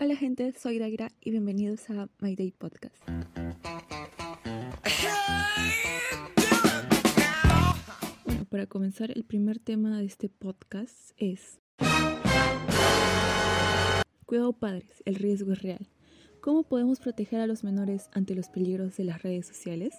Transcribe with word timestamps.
Hola 0.00 0.16
gente, 0.16 0.52
soy 0.52 0.78
Dagra 0.78 1.12
y 1.20 1.30
bienvenidos 1.32 1.88
a 1.90 2.08
My 2.20 2.34
Day 2.34 2.50
Podcast. 2.50 2.96
Bueno, 8.24 8.44
para 8.46 8.66
comenzar, 8.66 9.10
el 9.10 9.24
primer 9.24 9.58
tema 9.58 9.98
de 9.98 10.06
este 10.06 10.30
podcast 10.30 11.12
es 11.18 11.60
Cuidado 14.24 14.54
padres, 14.54 15.02
el 15.04 15.16
riesgo 15.16 15.52
es 15.52 15.62
real. 15.62 15.86
¿Cómo 16.40 16.62
podemos 16.62 16.98
proteger 16.98 17.40
a 17.40 17.46
los 17.46 17.62
menores 17.62 18.08
ante 18.12 18.34
los 18.34 18.48
peligros 18.48 18.96
de 18.96 19.04
las 19.04 19.22
redes 19.22 19.46
sociales? 19.46 19.94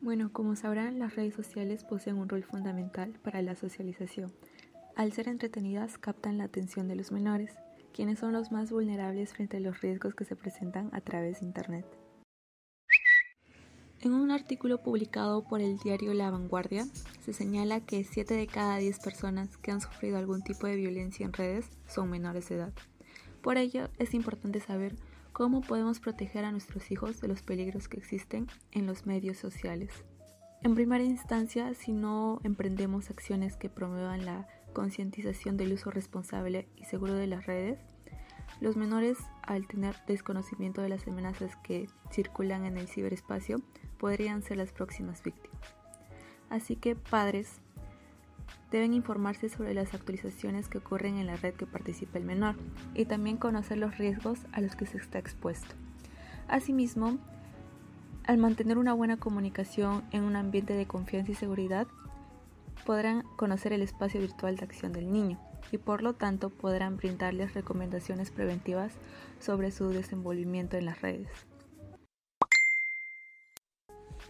Bueno, 0.00 0.32
como 0.32 0.56
sabrán, 0.56 0.98
las 0.98 1.14
redes 1.14 1.34
sociales 1.34 1.84
poseen 1.84 2.16
un 2.16 2.28
rol 2.28 2.42
fundamental 2.42 3.12
para 3.22 3.42
la 3.42 3.54
socialización. 3.54 4.32
Al 4.96 5.12
ser 5.12 5.28
entretenidas, 5.28 5.98
captan 5.98 6.38
la 6.38 6.44
atención 6.44 6.88
de 6.88 6.96
los 6.96 7.12
menores, 7.12 7.52
quienes 7.94 8.18
son 8.18 8.32
los 8.32 8.50
más 8.50 8.70
vulnerables 8.70 9.32
frente 9.32 9.56
a 9.56 9.60
los 9.60 9.80
riesgos 9.80 10.14
que 10.14 10.24
se 10.24 10.36
presentan 10.36 10.90
a 10.92 11.00
través 11.00 11.40
de 11.40 11.46
Internet. 11.46 11.86
En 14.00 14.12
un 14.12 14.30
artículo 14.30 14.82
publicado 14.82 15.44
por 15.44 15.62
el 15.62 15.78
diario 15.78 16.12
La 16.12 16.30
Vanguardia, 16.30 16.84
se 17.20 17.32
señala 17.32 17.80
que 17.80 18.04
7 18.04 18.34
de 18.34 18.46
cada 18.46 18.76
10 18.76 18.98
personas 18.98 19.56
que 19.56 19.70
han 19.70 19.80
sufrido 19.80 20.18
algún 20.18 20.42
tipo 20.42 20.66
de 20.66 20.76
violencia 20.76 21.24
en 21.24 21.32
redes 21.32 21.70
son 21.86 22.10
menores 22.10 22.48
de 22.50 22.56
edad. 22.56 22.72
Por 23.40 23.56
ello, 23.56 23.88
es 23.98 24.12
importante 24.12 24.60
saber 24.60 24.96
cómo 25.32 25.62
podemos 25.62 26.00
proteger 26.00 26.44
a 26.44 26.52
nuestros 26.52 26.90
hijos 26.90 27.20
de 27.20 27.28
los 27.28 27.42
peligros 27.42 27.88
que 27.88 27.96
existen 27.96 28.48
en 28.72 28.86
los 28.86 29.06
medios 29.06 29.38
sociales. 29.38 30.04
En 30.62 30.74
primera 30.74 31.04
instancia, 31.04 31.72
si 31.74 31.92
no 31.92 32.40
emprendemos 32.42 33.10
acciones 33.10 33.56
que 33.56 33.68
promuevan 33.68 34.24
la 34.26 34.48
concientización 34.74 35.56
del 35.56 35.72
uso 35.72 35.90
responsable 35.90 36.68
y 36.76 36.84
seguro 36.84 37.14
de 37.14 37.26
las 37.26 37.46
redes, 37.46 37.78
los 38.60 38.76
menores, 38.76 39.18
al 39.42 39.66
tener 39.66 39.96
desconocimiento 40.06 40.82
de 40.82 40.88
las 40.88 41.06
amenazas 41.08 41.56
que 41.56 41.88
circulan 42.10 42.64
en 42.64 42.76
el 42.76 42.86
ciberespacio, 42.86 43.62
podrían 43.98 44.42
ser 44.42 44.58
las 44.58 44.72
próximas 44.72 45.22
víctimas. 45.22 45.58
Así 46.50 46.76
que 46.76 46.94
padres 46.94 47.60
deben 48.70 48.94
informarse 48.94 49.48
sobre 49.48 49.74
las 49.74 49.94
actualizaciones 49.94 50.68
que 50.68 50.78
ocurren 50.78 51.16
en 51.16 51.26
la 51.26 51.36
red 51.36 51.54
que 51.54 51.66
participa 51.66 52.18
el 52.18 52.24
menor 52.24 52.56
y 52.94 53.06
también 53.06 53.36
conocer 53.36 53.78
los 53.78 53.98
riesgos 53.98 54.40
a 54.52 54.60
los 54.60 54.76
que 54.76 54.86
se 54.86 54.98
está 54.98 55.18
expuesto. 55.18 55.74
Asimismo, 56.48 57.18
al 58.24 58.38
mantener 58.38 58.78
una 58.78 58.92
buena 58.92 59.16
comunicación 59.16 60.04
en 60.12 60.22
un 60.22 60.36
ambiente 60.36 60.74
de 60.74 60.86
confianza 60.86 61.32
y 61.32 61.34
seguridad, 61.34 61.86
podrán 62.84 63.22
conocer 63.36 63.72
el 63.72 63.82
espacio 63.82 64.20
virtual 64.20 64.56
de 64.56 64.64
acción 64.64 64.92
del 64.92 65.12
niño 65.12 65.40
y 65.72 65.78
por 65.78 66.02
lo 66.02 66.14
tanto 66.14 66.50
podrán 66.50 66.96
brindarles 66.96 67.54
recomendaciones 67.54 68.30
preventivas 68.30 68.92
sobre 69.40 69.70
su 69.70 69.88
desenvolvimiento 69.88 70.76
en 70.76 70.86
las 70.86 71.00
redes. 71.00 71.28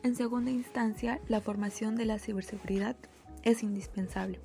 En 0.02 0.16
segunda 0.16 0.50
instancia, 0.50 1.20
la 1.28 1.40
formación 1.40 1.96
de 1.96 2.04
la 2.04 2.18
ciberseguridad 2.18 2.96
es 3.42 3.62
indispensable 3.62 4.40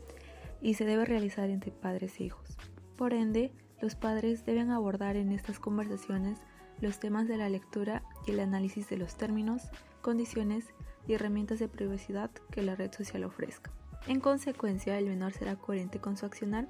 y 0.61 0.75
se 0.75 0.85
debe 0.85 1.05
realizar 1.05 1.49
entre 1.49 1.71
padres 1.71 2.19
e 2.19 2.23
hijos. 2.23 2.57
Por 2.97 3.13
ende, 3.13 3.51
los 3.81 3.95
padres 3.95 4.45
deben 4.45 4.71
abordar 4.71 5.15
en 5.15 5.31
estas 5.31 5.59
conversaciones 5.59 6.39
los 6.81 6.99
temas 6.99 7.27
de 7.27 7.37
la 7.37 7.49
lectura 7.49 8.03
y 8.25 8.31
el 8.31 8.39
análisis 8.39 8.89
de 8.89 8.97
los 8.97 9.15
términos, 9.15 9.69
condiciones 10.01 10.65
y 11.07 11.13
herramientas 11.13 11.59
de 11.59 11.67
privacidad 11.67 12.31
que 12.51 12.61
la 12.61 12.75
red 12.75 12.91
social 12.93 13.23
ofrezca. 13.23 13.71
En 14.07 14.19
consecuencia, 14.19 14.97
el 14.97 15.05
menor 15.05 15.33
será 15.33 15.55
coherente 15.55 15.99
con 15.99 16.17
su 16.17 16.25
accionar 16.25 16.67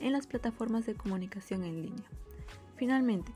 en 0.00 0.12
las 0.12 0.26
plataformas 0.26 0.86
de 0.86 0.94
comunicación 0.94 1.64
en 1.64 1.82
línea. 1.82 2.08
Finalmente, 2.76 3.32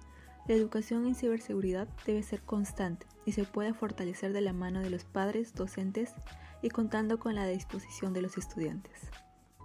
la 0.47 0.55
educación 0.55 1.07
en 1.07 1.15
ciberseguridad 1.15 1.89
debe 2.07 2.23
ser 2.23 2.43
constante 2.43 3.07
y 3.27 3.33
se 3.33 3.45
puede 3.45 3.75
fortalecer 3.75 4.33
de 4.33 4.41
la 4.41 4.53
mano 4.53 4.81
de 4.81 4.91
los 4.91 5.05
padres, 5.05 5.55
docentes 5.55 6.15
y 6.63 6.71
contando 6.71 7.19
con 7.19 7.35
la 7.35 7.47
disposición 7.47 8.13
de 8.13 8.23
los 8.23 8.39
estudiantes. 8.39 9.11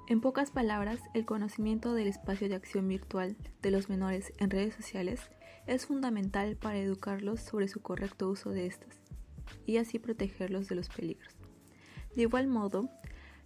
En 0.10 0.20
pocas 0.20 0.52
palabras, 0.52 1.00
el 1.14 1.26
conocimiento 1.26 1.94
del 1.94 2.08
espacio 2.08 2.50
de 2.50 2.56
acción 2.56 2.88
virtual 2.90 3.38
de 3.62 3.72
los 3.72 3.88
menores 3.88 4.34
en 4.38 4.50
redes 4.50 4.76
sociales 4.76 5.22
es 5.66 5.86
fundamental 5.86 6.58
para 6.58 6.78
educarlos 6.78 7.40
sobre 7.40 7.70
su 7.70 7.82
correcto 7.82 8.30
uso 8.30 8.50
de 8.50 8.66
estas 8.66 8.98
y 9.66 9.78
así 9.78 10.00
protegerlos 10.00 10.68
de 10.68 10.76
los 10.76 10.90
peligros. 10.90 11.34
De 12.16 12.24
igual 12.24 12.48
modo, 12.48 12.90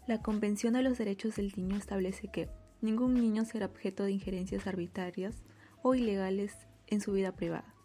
la 0.07 0.21
Convención 0.21 0.73
de 0.73 0.83
los 0.83 0.97
Derechos 0.97 1.35
del 1.35 1.51
Niño 1.57 1.75
establece 1.75 2.29
que 2.29 2.47
ningún 2.81 3.13
niño 3.13 3.43
será 3.43 3.65
objeto 3.65 4.03
de 4.03 4.11
injerencias 4.11 4.65
arbitrarias 4.65 5.35
o 5.83 5.95
ilegales 5.95 6.55
en 6.87 7.01
su 7.01 7.11
vida 7.11 7.33
privada, 7.33 7.75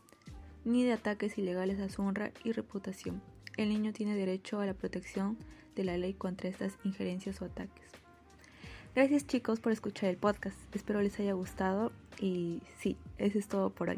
ni 0.64 0.84
de 0.84 0.92
ataques 0.92 1.36
ilegales 1.36 1.80
a 1.80 1.88
su 1.88 2.02
honra 2.02 2.30
y 2.44 2.52
reputación. 2.52 3.20
El 3.56 3.70
niño 3.70 3.92
tiene 3.92 4.14
derecho 4.14 4.60
a 4.60 4.66
la 4.66 4.74
protección 4.74 5.36
de 5.74 5.82
la 5.82 5.98
ley 5.98 6.14
contra 6.14 6.48
estas 6.48 6.78
injerencias 6.84 7.42
o 7.42 7.46
ataques. 7.46 7.90
Gracias 8.94 9.26
chicos 9.26 9.58
por 9.58 9.72
escuchar 9.72 10.08
el 10.08 10.16
podcast, 10.16 10.56
espero 10.76 11.02
les 11.02 11.18
haya 11.18 11.32
gustado 11.32 11.90
y 12.20 12.62
sí, 12.78 12.96
eso 13.18 13.38
es 13.38 13.48
todo 13.48 13.70
por 13.70 13.88
hoy. 13.88 13.90